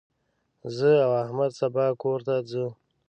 زه 0.77 0.91
او 1.05 1.11
احمد 1.23 1.51
سبا 1.59 1.85
کور 2.01 2.19
ته 2.27 2.35
ځو. 2.49 2.65